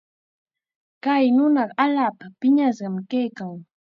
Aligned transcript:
Chay 1.03 1.25
nunaqa 1.35 1.75
allaapa 1.83 2.25
piñashqam 2.39 2.95
kaykan. 3.09 3.51